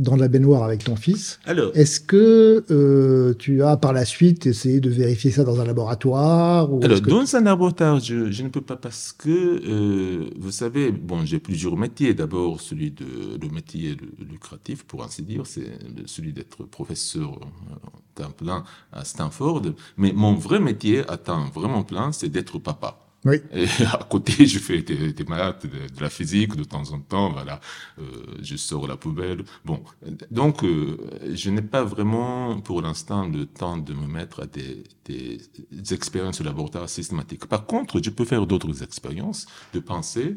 dans 0.00 0.16
la 0.16 0.28
baignoire 0.28 0.64
avec 0.64 0.82
ton 0.82 0.96
fils. 0.96 1.38
Alors, 1.44 1.70
est-ce 1.74 2.00
que 2.00 2.64
euh, 2.70 3.34
tu 3.38 3.62
as 3.62 3.76
par 3.76 3.92
la 3.92 4.06
suite 4.06 4.46
essayé 4.46 4.80
de 4.80 4.88
vérifier 4.88 5.30
ça 5.30 5.44
dans 5.44 5.60
un 5.60 5.64
laboratoire 5.64 6.72
ou 6.72 6.80
Alors, 6.82 7.00
dans 7.02 7.36
un 7.36 7.40
laboratoire, 7.42 8.00
je, 8.00 8.30
je, 8.30 8.42
ne 8.42 8.48
peux 8.48 8.62
pas 8.62 8.76
parce 8.76 9.12
que, 9.12 9.28
euh, 9.28 10.30
vous 10.38 10.50
savez, 10.50 10.90
bon, 10.90 11.24
j'ai 11.26 11.38
plusieurs 11.38 11.76
métiers. 11.76 12.14
D'abord, 12.14 12.60
celui 12.60 12.90
de 12.90 13.04
le 13.40 13.48
métier 13.50 13.96
lucratif, 14.18 14.84
pour 14.84 15.04
ainsi 15.04 15.22
dire, 15.22 15.46
c'est 15.46 15.70
celui 16.06 16.32
d'être 16.32 16.64
professeur 16.64 17.38
euh, 17.38 17.74
temps 18.14 18.30
plein 18.30 18.64
à 18.92 19.04
Stanford. 19.04 19.62
Mais 19.98 20.12
mon 20.12 20.34
vrai 20.34 20.60
métier 20.60 21.04
à 21.08 21.18
temps 21.18 21.50
vraiment 21.50 21.82
plein, 21.82 22.10
c'est 22.12 22.30
d'être 22.30 22.58
papa. 22.58 22.98
Oui. 23.24 23.36
Et 23.52 23.66
à 23.92 24.06
côté, 24.08 24.46
je 24.46 24.58
fais 24.58 24.82
des, 24.82 25.12
des 25.12 25.24
de, 25.24 26.00
la 26.00 26.10
physique 26.10 26.56
de 26.56 26.64
temps 26.64 26.90
en 26.92 27.00
temps. 27.00 27.30
Voilà, 27.30 27.60
euh, 27.98 28.02
je 28.42 28.56
sors 28.56 28.86
la 28.86 28.96
poubelle. 28.96 29.44
Bon, 29.64 29.82
donc 30.30 30.64
euh, 30.64 30.96
je 31.34 31.50
n'ai 31.50 31.62
pas 31.62 31.84
vraiment, 31.84 32.60
pour 32.60 32.80
l'instant, 32.80 33.28
le 33.28 33.46
temps 33.46 33.76
de 33.76 33.92
me 33.92 34.06
mettre 34.06 34.42
à 34.42 34.46
des, 34.46 34.84
des, 35.04 35.38
expériences 35.92 36.40
laboratoires 36.40 36.88
systématiques. 36.88 37.46
Par 37.46 37.66
contre, 37.66 38.00
je 38.02 38.10
peux 38.10 38.24
faire 38.24 38.46
d'autres 38.46 38.82
expériences 38.82 39.46
de 39.74 39.80
pensée 39.80 40.36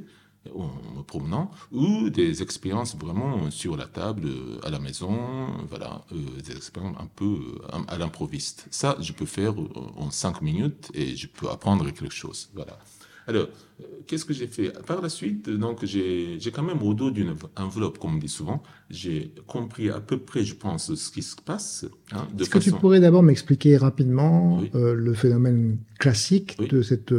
en 0.54 0.98
me 0.98 1.04
promenant, 1.04 1.52
ou 1.72 2.10
des 2.10 2.42
expériences 2.42 2.96
vraiment 2.96 3.50
sur 3.52 3.78
la 3.78 3.86
table, 3.86 4.30
à 4.64 4.70
la 4.70 4.80
maison, 4.80 5.48
voilà, 5.70 6.02
euh, 6.12 6.16
des 6.46 6.56
expériences 6.56 6.98
un 7.00 7.08
peu 7.08 7.26
euh, 7.26 7.78
à 7.88 7.98
l'improviste. 7.98 8.68
Ça, 8.72 8.98
je 9.00 9.14
peux 9.14 9.26
faire 9.26 9.54
en 9.96 10.12
cinq 10.12 10.42
minutes 10.42 10.92
et 10.94 11.16
je 11.16 11.28
peux 11.28 11.50
apprendre 11.50 11.90
quelque 11.92 12.14
chose. 12.14 12.50
Voilà. 12.54 12.78
Alors, 13.28 13.48
euh, 13.80 13.84
qu'est-ce 14.06 14.26
que 14.26 14.34
j'ai 14.34 14.48
fait? 14.48 14.72
Par 14.86 15.02
la 15.02 15.10
suite, 15.10 15.50
donc, 15.50 15.86
j'ai 15.86 16.40
quand 16.54 16.64
même 16.64 16.82
au 16.82 16.94
dos 16.94 17.12
d'une 17.12 17.36
enveloppe, 17.56 17.98
comme 17.98 18.16
on 18.16 18.18
dit 18.18 18.28
souvent, 18.28 18.62
j'ai 18.90 19.34
compris 19.48 19.90
à 19.90 20.00
peu 20.00 20.18
près, 20.18 20.44
je 20.44 20.56
pense, 20.56 20.94
ce 20.94 21.10
qui 21.10 21.22
se 21.22 21.36
passe. 21.38 21.86
Hein, 22.12 22.28
Est-ce 22.40 22.50
que 22.50 22.60
tu 22.60 22.72
pourrais 22.72 23.00
d'abord 23.00 23.24
m'expliquer 23.24 23.78
rapidement 23.78 24.62
euh, 24.76 24.94
le 24.94 25.14
phénomène 25.14 25.78
classique 26.00 26.58
de 26.60 26.82
cette 26.82 27.14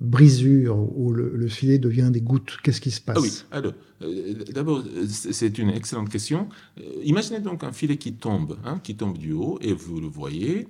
brisure 0.00 0.76
où 0.96 1.12
le, 1.12 1.48
filet 1.48 1.78
devient 1.78 2.10
des 2.12 2.20
gouttes 2.20 2.58
Qu'est-ce 2.62 2.80
qui 2.80 2.90
se 2.90 3.00
passe? 3.00 3.16
ah 3.16 3.20
oui, 3.22 3.32
alors, 3.50 3.72
euh, 4.02 4.44
d'abord, 4.52 4.82
c'est 5.08 5.58
une 5.58 5.70
excellente 5.70 6.08
question. 6.08 6.48
Euh, 6.78 6.82
imaginez 7.04 7.40
donc 7.40 7.64
un 7.64 7.72
filet 7.72 7.96
qui 7.96 8.14
tombe, 8.14 8.58
hein, 8.64 8.78
qui 8.82 8.96
tombe 8.96 9.18
du 9.18 9.32
haut, 9.32 9.58
et 9.60 9.72
vous 9.72 10.00
le 10.00 10.06
voyez, 10.06 10.68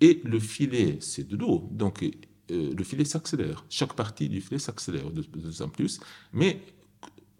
et 0.00 0.20
le 0.24 0.38
filet, 0.38 0.98
c'est 1.00 1.26
de 1.26 1.36
l'eau, 1.36 1.68
donc 1.72 2.02
euh, 2.02 2.74
le 2.76 2.84
filet 2.84 3.04
s'accélère. 3.04 3.64
Chaque 3.68 3.94
partie 3.94 4.28
du 4.28 4.40
filet 4.40 4.58
s'accélère 4.58 5.10
de, 5.10 5.22
plus 5.22 5.62
en 5.62 5.68
plus, 5.68 6.00
mais 6.32 6.60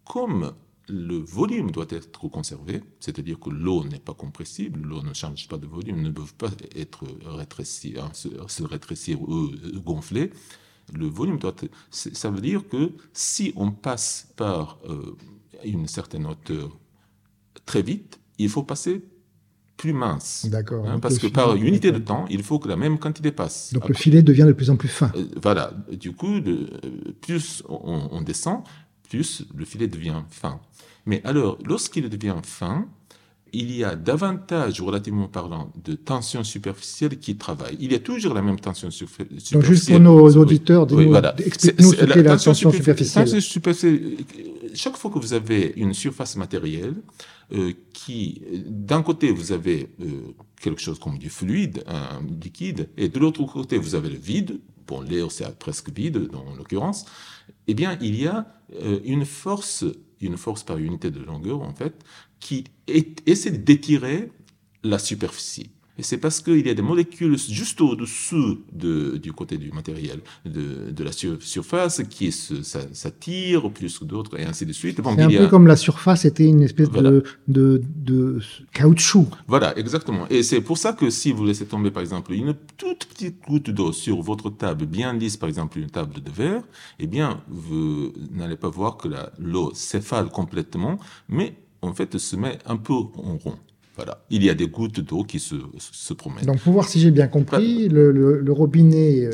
comme 0.05 0.53
le 0.89 1.19
volume 1.19 1.71
doit 1.71 1.87
être 1.91 2.29
conservé, 2.29 2.81
c'est-à-dire 2.99 3.39
que 3.39 3.51
l'eau 3.51 3.85
n'est 3.85 3.99
pas 3.99 4.15
compressible, 4.15 4.81
l'eau 4.81 5.03
ne 5.03 5.13
change 5.13 5.47
pas 5.47 5.59
de 5.59 5.67
volume, 5.67 6.01
ne 6.01 6.11
peut 6.11 6.23
pas 6.39 6.51
être 6.75 7.05
rétréci, 7.27 7.97
hein, 7.99 8.09
se, 8.15 8.29
se, 8.47 8.63
rétrécir 8.63 9.21
ou 9.21 9.51
gonfler, 9.85 10.31
le 10.95 11.07
volume 11.07 11.38
doit 11.38 11.54
ça 11.90 12.30
veut 12.30 12.40
dire 12.40 12.66
que 12.68 12.92
si 13.12 13.52
on 13.57 13.71
passe 13.71 14.28
par 14.37 14.78
euh, 14.88 15.16
une 15.64 15.87
certaine 15.87 16.26
hauteur 16.26 16.78
très 17.66 17.83
vite, 17.83 18.18
il 18.38 18.49
faut 18.49 18.62
passer 18.62 19.02
plus 19.76 19.92
mince. 19.92 20.47
D'accord. 20.50 20.87
Hein, 20.88 20.99
parce 20.99 21.18
que 21.18 21.28
par 21.28 21.54
unité 21.54 21.92
de 21.92 21.99
temps, 21.99 22.26
il 22.28 22.42
faut 22.42 22.59
que 22.59 22.68
la 22.68 22.76
même 22.76 22.99
quantité 22.99 23.33
passe. 23.33 23.73
Donc 23.73 23.88
le 23.88 23.95
filet 23.95 24.23
devient 24.23 24.45
de 24.47 24.52
plus 24.52 24.71
en 24.71 24.76
plus 24.76 24.88
fin. 24.88 25.12
Euh, 25.16 25.25
voilà. 25.40 25.73
Du 25.90 26.12
coup, 26.12 26.40
plus 27.21 27.62
on, 27.68 28.21
descend, 28.21 28.64
plus 29.09 29.45
le 29.54 29.64
filet 29.64 29.87
devient 29.87 30.23
fin. 30.30 30.61
Mais 31.07 31.23
alors, 31.25 31.59
lorsqu'il 31.64 32.09
devient 32.09 32.37
fin, 32.42 32.87
il 33.52 33.75
y 33.75 33.85
a 33.85 33.95
davantage, 33.95 34.81
relativement 34.81 35.28
parlant, 35.28 35.73
de 35.85 35.95
tensions 35.95 36.45
superficielles 36.45 37.19
qui 37.19 37.37
travaillent. 37.37 37.76
Il 37.81 37.93
y 37.93 37.95
a 37.95 37.99
toujours 37.99 38.35
la 38.35 38.43
même 38.43 38.61
tension 38.61 38.90
superficielle. 38.90 39.61
Donc 39.61 39.69
juste 39.69 39.90
pour 39.90 40.00
nos 40.00 40.37
auditeurs, 40.37 40.87
explique-nous 41.38 41.93
ce 41.93 42.05
qu'est 42.05 42.23
la 42.23 42.37
tension 42.37 42.71
superficielle. 42.71 43.28
Chaque 44.75 44.97
fois 44.97 45.11
que 45.11 45.19
vous 45.19 45.33
avez 45.33 45.73
une 45.76 45.95
surface 45.95 46.37
matérielle, 46.37 46.95
euh, 47.50 47.73
qui, 47.95 48.43
d'un 48.67 49.02
côté, 49.02 49.31
vous 49.31 49.52
avez 49.52 49.88
euh, 50.02 50.35
quelque 50.61 50.83
chose 50.83 50.99
comme 50.99 51.17
du 51.17 51.31
fluide, 51.31 51.83
un 51.87 52.21
liquide, 52.45 52.90
et 52.99 53.09
de 53.09 53.19
l'autre 53.19 53.43
côté, 53.45 53.78
vous 53.78 53.95
avez 53.95 54.11
le 54.11 54.19
vide, 54.19 54.61
bon, 54.87 55.00
l'air 55.00 55.33
c'est 55.33 55.59
presque 55.59 55.88
vide 55.88 56.28
dans 56.28 56.45
l'occurrence, 56.59 57.07
eh 57.67 57.73
bien, 57.73 57.97
il 58.02 58.21
y 58.21 58.26
a 58.26 58.47
euh, 58.83 59.00
une 59.02 59.25
force, 59.25 59.87
une 60.21 60.37
force 60.37 60.62
par 60.62 60.76
unité 60.76 61.11
de 61.11 61.21
longueur, 61.21 61.62
en 61.62 61.73
fait, 61.73 62.05
qui 62.40 62.64
essaie 62.87 63.50
d'étirer 63.50 64.30
la 64.83 64.99
superficie. 64.99 65.71
Et 65.99 66.04
c'est 66.04 66.18
parce 66.18 66.40
qu'il 66.40 66.64
y 66.64 66.71
a 66.71 66.75
des 66.75 66.83
molécules 66.83 67.37
juste 67.37 67.80
au-dessous 67.80 68.61
de, 68.73 69.16
du 69.16 69.33
côté 69.33 69.59
du 69.59 69.73
matériel, 69.73 70.21
de, 70.47 70.92
de 70.92 71.04
la 71.04 71.11
surface, 71.11 72.02
qui 72.09 72.30
s'attirent 72.30 73.68
plus 73.73 73.99
que 73.99 74.04
d'autres, 74.04 74.38
et 74.38 74.45
ainsi 74.45 74.64
de 74.64 74.73
suite. 74.73 75.00
Bon, 75.00 75.16
c'est 75.16 75.23
un 75.23 75.28
peu 75.28 75.49
comme 75.49 75.66
la 75.66 75.75
surface 75.75 76.25
était 76.25 76.47
une 76.47 76.62
espèce 76.62 76.90
de, 76.90 77.25
de, 77.49 77.83
de, 77.97 78.38
caoutchouc. 78.73 79.26
Voilà, 79.49 79.76
exactement. 79.76 80.28
Et 80.30 80.45
c'est 80.45 80.61
pour 80.61 80.78
ça 80.78 80.92
que 80.92 81.11
si 81.11 81.33
vous 81.33 81.45
laissez 81.45 81.66
tomber, 81.66 81.90
par 81.90 82.02
exemple, 82.02 82.33
une 82.33 82.54
toute 82.76 83.07
petite 83.07 83.42
goutte 83.45 83.71
d'eau 83.71 83.90
sur 83.90 84.23
votre 84.23 84.50
table 84.50 84.87
bien 84.87 85.12
lisse, 85.14 85.37
par 85.37 85.49
exemple 85.49 85.80
une 85.80 85.90
table 85.90 86.23
de 86.23 86.30
verre, 86.30 86.62
eh 87.00 87.09
bien, 87.09 87.42
vous 87.49 88.12
n'allez 88.30 88.57
pas 88.57 88.68
voir 88.68 88.99
que 88.99 89.09
l'eau 89.40 89.73
s'effale 89.75 90.28
complètement, 90.28 91.00
mais 91.28 91.57
en 91.83 91.95
fait, 91.95 92.19
se 92.19 92.37
met 92.37 92.59
un 92.67 92.77
peu 92.77 92.93
en 92.93 93.37
rond. 93.37 93.57
Voilà. 93.97 94.25
Il 94.31 94.45
y 94.45 94.51
a 94.51 94.55
des 94.55 94.69
gouttes 94.69 95.01
d'eau 95.01 95.25
qui 95.25 95.41
se, 95.41 95.57
se, 95.79 96.15
promènent. 96.15 96.45
Donc, 96.45 96.61
pour 96.61 96.73
voir 96.73 96.89
si 96.89 97.01
j'ai 97.01 97.11
bien 97.11 97.27
compris, 97.27 97.89
le, 97.89 98.13
le, 98.13 98.53
robinet 98.53 99.25
euh, 99.25 99.31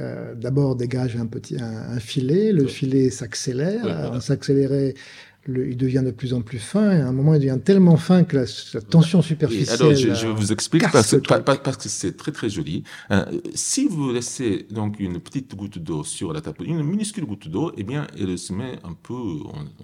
euh, 0.00 0.34
d'abord 0.34 0.76
dégage 0.76 1.16
un 1.16 1.26
petit 1.26 1.56
un, 1.58 1.98
filet, 2.00 2.52
le 2.52 2.66
filet 2.66 3.08
s'accélère, 3.08 4.10
on 4.12 4.20
s'accélérait 4.20 4.94
il 5.48 5.76
devient 5.76 6.02
de 6.04 6.10
plus 6.10 6.32
en 6.34 6.42
plus 6.42 6.58
fin, 6.58 6.92
et 6.92 7.00
à 7.00 7.08
un 7.08 7.12
moment, 7.12 7.34
il 7.34 7.40
devient 7.40 7.58
tellement 7.62 7.96
fin 7.96 8.24
que 8.24 8.36
la, 8.36 8.80
tension 8.80 9.22
superficielle. 9.22 9.80
alors, 9.80 9.94
je, 9.94 10.14
je 10.14 10.26
vous 10.26 10.52
explique 10.52 10.90
parce, 10.90 11.16
parce, 11.44 11.76
que 11.76 11.88
c'est 11.88 12.16
très 12.16 12.32
très 12.32 12.48
joli. 12.48 12.84
Euh, 13.10 13.24
si 13.54 13.86
vous 13.86 14.12
laissez 14.12 14.66
donc 14.70 15.00
une 15.00 15.20
petite 15.20 15.54
goutte 15.54 15.78
d'eau 15.78 16.04
sur 16.04 16.32
la 16.32 16.40
table, 16.40 16.64
une 16.66 16.82
minuscule 16.82 17.26
goutte 17.26 17.48
d'eau, 17.48 17.72
eh 17.76 17.84
bien, 17.84 18.06
elle 18.18 18.38
se 18.38 18.52
met 18.52 18.78
un 18.84 18.94
peu 18.94 19.14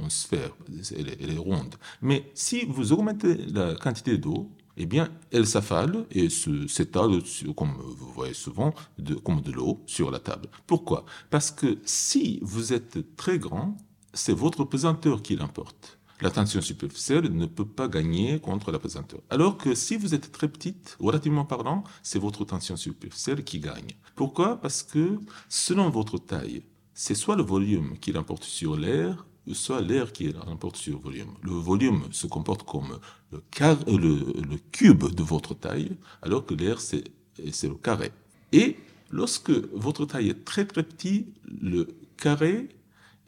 en, 0.01 0.09
sphère, 0.09 0.57
elle, 0.97 1.31
est 1.31 1.39
ronde. 1.39 1.75
Mais 2.03 2.25
si 2.35 2.65
vous 2.67 2.93
augmentez 2.93 3.37
la 3.53 3.75
quantité 3.75 4.19
d'eau, 4.19 4.51
eh 4.77 4.87
bien, 4.87 5.11
elle 5.31 5.47
s'affale 5.47 6.07
et 6.11 6.29
s'étale, 6.31 7.21
comme 7.55 7.73
vous 7.79 8.13
voyez 8.15 8.35
souvent, 8.35 8.73
de, 8.99 9.15
comme 9.15 9.43
de 9.43 9.53
l'eau 9.53 9.81
sur 9.87 10.11
la 10.11 10.21
table. 10.21 10.49
Pourquoi? 10.67 11.05
Parce 11.29 11.51
que 11.51 11.79
si 11.85 12.39
vous 12.43 12.73
êtes 12.73 13.17
très 13.17 13.39
grand, 13.39 13.77
c'est 14.13 14.33
votre 14.33 14.65
pesanteur 14.65 15.23
qui 15.23 15.37
l'importe. 15.37 15.99
La 16.21 16.31
tension 16.31 16.61
superficielle 16.61 17.35
ne 17.35 17.47
peut 17.47 17.65
pas 17.65 17.89
gagner 17.89 18.41
contre 18.41 18.71
la 18.73 18.79
pesanteur. 18.79 19.21
Alors 19.31 19.57
que 19.57 19.75
si 19.75 19.97
vous 19.97 20.15
êtes 20.15 20.33
très 20.33 20.49
petite, 20.49 20.97
relativement 21.01 21.47
parlant, 21.47 21.83
c'est 22.03 22.19
votre 22.19 22.45
tension 22.45 22.77
superficielle 22.77 23.43
qui 23.43 23.59
gagne. 23.59 23.93
Pourquoi? 24.17 24.61
Parce 24.61 24.83
que 24.83 25.19
selon 25.49 25.89
votre 25.89 26.19
taille, 26.19 26.63
c'est 26.93 27.15
soit 27.15 27.37
le 27.37 27.43
volume 27.43 27.99
qui 27.99 28.13
l'importe 28.13 28.45
sur 28.45 28.77
l'air, 28.77 29.27
soit 29.53 29.81
l'air 29.81 30.13
qui 30.13 30.31
l'importe 30.31 30.77
sur 30.77 30.97
le 30.97 31.03
volume. 31.03 31.31
Le 31.43 31.53
volume 31.53 32.03
se 32.11 32.27
comporte 32.27 32.65
comme 32.65 32.99
le, 33.33 33.43
le, 33.87 34.43
le 34.43 34.57
cube 34.73 35.07
de 35.15 35.23
votre 35.23 35.55
taille, 35.55 35.97
alors 36.21 36.45
que 36.45 36.53
l'air, 36.53 36.83
c'est 36.83 37.05
le 37.39 37.75
carré. 37.77 38.13
Et 38.53 38.77
lorsque 39.11 39.51
votre 39.51 40.05
taille 40.05 40.29
est 40.29 40.45
très 40.45 40.67
très 40.67 40.83
petite, 40.83 41.35
le 41.45 41.89
carré 42.19 42.69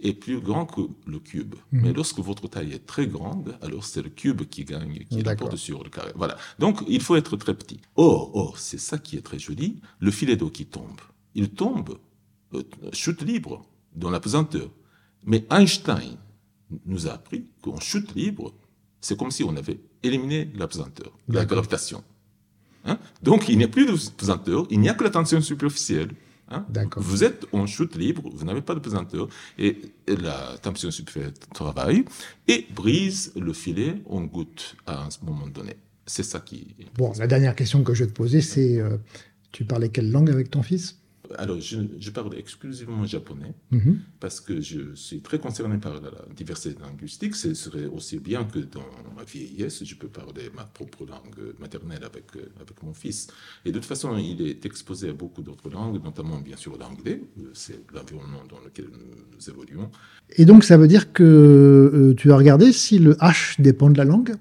est 0.02 0.14
plus 0.14 0.40
grand 0.40 0.66
que 0.66 0.82
le 1.06 1.18
cube. 1.18 1.54
Mhm. 1.72 1.82
Mais 1.82 1.92
lorsque 1.92 2.18
votre 2.18 2.48
taille 2.48 2.72
est 2.72 2.86
très 2.86 3.06
grande, 3.06 3.56
alors 3.62 3.84
c'est 3.84 4.02
le 4.02 4.10
cube 4.10 4.42
qui 4.42 4.64
gagne, 4.64 5.04
qui 5.10 5.22
l'emporte 5.22 5.56
sur 5.56 5.82
le 5.84 5.90
carré. 5.90 6.12
Voilà. 6.14 6.36
Donc, 6.58 6.82
il 6.88 7.00
faut 7.00 7.16
être 7.16 7.36
très 7.36 7.54
petit. 7.54 7.80
Or, 7.96 8.34
or 8.34 8.58
c'est 8.58 8.78
ça 8.78 8.98
qui 8.98 9.16
est 9.16 9.22
très 9.22 9.38
joli, 9.38 9.80
le 10.00 10.10
filet 10.10 10.36
d'eau 10.36 10.50
qui 10.50 10.66
tombe. 10.66 11.00
il 11.34 11.50
tombe, 11.50 11.98
euh, 12.54 12.62
chute 12.92 13.22
libre 13.22 13.64
dans 13.94 14.10
la 14.10 14.20
pesanteur. 14.20 14.70
Mais 15.24 15.46
Einstein 15.50 16.16
nous 16.86 17.06
a 17.06 17.12
appris 17.12 17.46
qu'en 17.62 17.78
chute 17.78 18.14
libre, 18.14 18.52
c'est 19.00 19.18
comme 19.18 19.30
si 19.30 19.44
on 19.44 19.56
avait 19.56 19.80
éliminé 20.02 20.50
la 20.54 20.66
pesanteur, 20.66 21.12
la 21.28 21.44
gravitation. 21.44 22.02
Hein? 22.84 22.98
Donc 23.22 23.48
il 23.48 23.58
n'y 23.58 23.64
a 23.64 23.68
plus 23.68 23.86
de 23.86 23.96
pesanteur, 24.16 24.66
il 24.70 24.80
n'y 24.80 24.88
a 24.88 24.94
que 24.94 25.04
la 25.04 25.10
tension 25.10 25.40
superficielle. 25.40 26.10
Hein? 26.48 26.66
Vous 26.96 27.24
êtes 27.24 27.46
en 27.52 27.66
chute 27.66 27.96
libre, 27.96 28.22
vous 28.32 28.44
n'avez 28.44 28.60
pas 28.60 28.74
de 28.74 28.80
pesanteur, 28.80 29.28
et 29.58 29.80
la 30.06 30.56
tension 30.60 30.90
superficielle 30.90 31.34
travaille 31.54 32.04
et 32.48 32.66
brise 32.74 33.32
le 33.36 33.52
filet 33.52 34.02
en 34.08 34.22
goutte 34.22 34.76
à 34.86 35.04
un 35.04 35.08
moment 35.22 35.46
donné. 35.46 35.76
C'est 36.06 36.24
ça 36.24 36.40
qui. 36.40 36.74
Bon, 36.96 37.12
la 37.18 37.26
dernière 37.26 37.54
question 37.54 37.82
que 37.84 37.94
je 37.94 38.04
vais 38.04 38.10
te 38.10 38.14
poser, 38.14 38.40
c'est 38.40 38.78
euh, 38.80 38.98
tu 39.52 39.64
parlais 39.64 39.88
quelle 39.88 40.10
langue 40.10 40.30
avec 40.30 40.50
ton 40.50 40.62
fils? 40.62 41.01
Alors, 41.38 41.58
je, 41.60 42.10
parle 42.10 42.36
exclusivement 42.36 43.04
japonais 43.04 43.54
mhm. 43.70 44.00
parce 44.20 44.40
que 44.40 44.60
je 44.60 44.94
suis 44.94 45.20
très 45.20 45.38
concerné 45.38 45.78
par 45.78 45.94
la, 46.00 46.10
diversité 46.34 46.78
linguistique. 46.80 47.34
Ce 47.34 47.54
serait 47.54 47.86
aussi 47.86 48.18
bien 48.18 48.44
que 48.44 48.58
dans 48.58 48.84
ma 49.16 49.24
vieillesse, 49.24 49.84
je 49.84 49.94
peux 49.94 50.08
parler 50.08 50.50
ma 50.54 50.64
propre 50.64 51.04
langue 51.06 51.54
maternelle 51.58 52.04
avec, 52.04 52.24
euh, 52.36 52.40
avec 52.60 52.82
mon 52.82 52.94
fils. 52.94 53.28
Et 53.64 53.70
de 53.70 53.78
toute 53.78 53.86
façon, 53.86 54.16
il 54.16 54.42
est 54.42 54.64
exposé 54.66 55.10
à 55.10 55.12
beaucoup 55.12 55.42
d'autres 55.42 55.70
langues, 55.70 56.02
notamment 56.02 56.38
bien 56.38 56.56
sûr 56.56 56.76
l'anglais. 56.78 57.22
Euh, 57.38 57.50
c'est 57.54 57.80
l'environnement 57.92 58.42
dans 58.48 58.60
lequel 58.60 58.86
nous 58.86 59.50
évoluons. 59.50 59.90
Et 60.36 60.44
donc, 60.44 60.64
ça 60.64 60.76
veut 60.76 60.88
dire 60.88 61.12
que 61.12 61.22
euh, 61.22 62.14
tu 62.14 62.32
as 62.32 62.36
regardé 62.36 62.72
si 62.72 62.98
le 62.98 63.14
H 63.14 63.60
dépend 63.60 63.90
de 63.90 63.98
la 63.98 64.04
langue? 64.04 64.34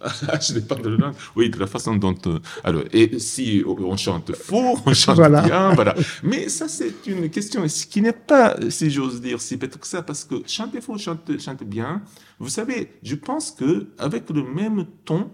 je 0.40 0.54
n'ai 0.54 0.60
pas 0.60 0.76
de 0.76 0.88
langue. 0.88 1.14
Oui, 1.36 1.50
de 1.50 1.58
la 1.58 1.66
façon 1.66 1.94
dont. 1.96 2.14
Euh, 2.26 2.38
alors, 2.64 2.84
et 2.92 3.18
si 3.18 3.62
on 3.66 3.96
chante 3.96 4.34
faux, 4.34 4.78
on 4.86 4.94
chante 4.94 5.18
bien, 5.18 5.74
voilà. 5.74 5.94
Mais 6.22 6.48
ça, 6.48 6.68
c'est 6.68 7.06
une 7.06 7.28
question 7.28 7.64
qui 7.66 8.00
n'est 8.00 8.12
pas, 8.12 8.56
si 8.70 8.90
j'ose 8.90 9.20
dire, 9.20 9.40
si 9.40 9.56
bête 9.56 9.78
que 9.78 9.86
ça, 9.86 10.02
parce 10.02 10.24
que 10.24 10.36
chanter 10.46 10.80
faux, 10.80 10.96
chanter, 10.96 11.38
chanter 11.38 11.64
bien. 11.64 12.02
Vous 12.38 12.48
savez, 12.48 12.92
je 13.02 13.14
pense 13.14 13.50
que 13.50 13.88
avec 13.98 14.30
le 14.30 14.42
même 14.42 14.86
ton, 15.04 15.30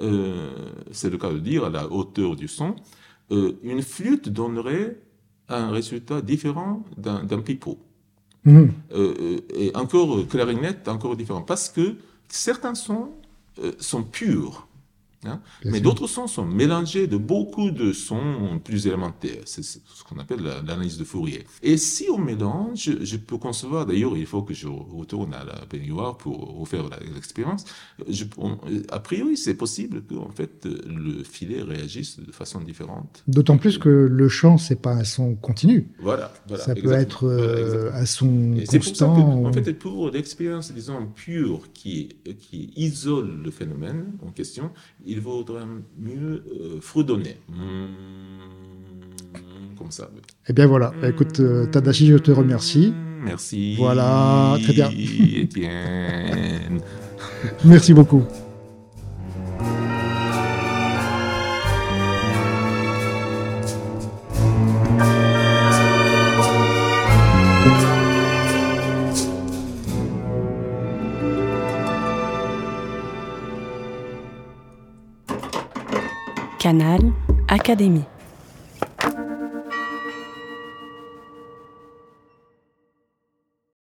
euh, 0.00 0.50
c'est 0.90 1.10
le 1.10 1.18
cas 1.18 1.30
de 1.30 1.38
dire, 1.38 1.64
à 1.64 1.70
la 1.70 1.90
hauteur 1.90 2.34
du 2.34 2.48
son, 2.48 2.74
euh, 3.30 3.58
une 3.62 3.82
flûte 3.82 4.30
donnerait 4.30 4.98
un 5.48 5.70
résultat 5.70 6.22
différent 6.22 6.84
d'un 6.96 7.40
pipeau. 7.40 7.78
Mmh. 8.44 8.64
et 9.54 9.70
encore 9.76 10.26
clarinette, 10.26 10.88
encore 10.88 11.14
différent, 11.14 11.42
parce 11.42 11.68
que 11.68 11.94
certains 12.26 12.74
sons 12.74 13.12
sont 13.80 14.02
purs. 14.02 14.66
Hein? 15.24 15.40
Mais 15.64 15.80
d'autres 15.80 16.08
sons 16.08 16.26
sont 16.26 16.44
mélangés 16.44 17.06
de 17.06 17.16
beaucoup 17.16 17.70
de 17.70 17.92
sons 17.92 18.60
plus 18.62 18.86
élémentaires. 18.86 19.42
C'est 19.44 19.62
ce 19.62 19.78
qu'on 20.08 20.18
appelle 20.18 20.42
l'analyse 20.42 20.98
de 20.98 21.04
Fourier. 21.04 21.44
Et 21.62 21.76
si 21.76 22.08
on 22.10 22.18
mélange, 22.18 22.90
je 23.00 23.16
peux 23.16 23.38
concevoir, 23.38 23.86
d'ailleurs, 23.86 24.16
il 24.16 24.26
faut 24.26 24.42
que 24.42 24.54
je 24.54 24.66
retourne 24.66 25.32
à 25.34 25.44
la 25.44 25.64
baignoire 25.70 26.16
pour 26.16 26.58
refaire 26.58 26.84
l'expérience. 27.14 27.64
A 28.90 29.00
priori, 29.00 29.36
c'est 29.36 29.54
possible 29.54 30.02
qu'en 30.02 30.30
fait, 30.30 30.64
le 30.64 31.22
filet 31.22 31.62
réagisse 31.62 32.18
de 32.18 32.32
façon 32.32 32.60
différente. 32.60 33.22
D'autant 33.28 33.58
plus 33.58 33.78
que 33.78 33.88
le 33.88 34.28
chant, 34.28 34.58
c'est 34.58 34.80
pas 34.80 34.92
un 34.92 35.04
son 35.04 35.34
continu. 35.36 35.88
Voilà. 36.00 36.32
voilà 36.48 36.64
ça 36.64 36.74
peut 36.74 36.92
être 36.92 37.26
euh, 37.26 37.92
un 37.94 38.06
son 38.06 38.56
constant. 38.68 39.14
Pour 39.14 39.52
ça 39.52 39.60
en 39.60 39.64
fait, 39.64 39.72
pour 39.74 40.10
l'expérience, 40.10 40.72
disons, 40.72 41.06
pure 41.14 41.62
qui, 41.72 42.16
qui 42.40 42.72
isole 42.76 43.42
le 43.42 43.50
phénomène 43.50 44.12
en 44.26 44.30
question, 44.30 44.70
il 45.12 45.20
vaudrait 45.20 45.66
mieux 45.98 46.44
euh, 46.60 46.80
fredonner. 46.80 47.36
Mmh, 47.48 47.86
comme 49.78 49.90
ça. 49.90 50.10
Eh 50.48 50.52
bien 50.52 50.66
voilà. 50.66 50.92
Bah, 51.00 51.08
écoute, 51.08 51.40
euh, 51.40 51.66
Tadashi, 51.66 52.06
je 52.06 52.16
te 52.16 52.30
remercie. 52.30 52.92
Merci. 53.24 53.76
Voilà, 53.76 54.56
très 54.62 54.72
bien. 54.72 54.90
Etienne. 54.90 56.80
Merci 57.64 57.94
beaucoup. 57.94 58.24
Canal 77.82 77.90
Académie. 77.90 78.11